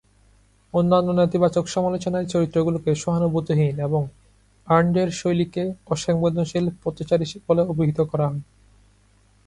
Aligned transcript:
অন্যান্য 0.73 1.09
নেতিবাচক 1.13 1.65
সমালোচনায় 1.67 2.27
চরিত্রগুলোকে 2.27 2.91
সহানুভূতিহীন 2.95 3.75
এবং 3.79 4.01
র্যান্ডের 4.67 5.09
শৈলীকে 5.11 5.63
"অসংবেদনশীল 5.87 6.65
পথচারী" 6.83 7.25
বলে 7.47 7.61
অভিহিত 7.71 7.99
করা 8.11 8.25
হয়। 8.27 8.41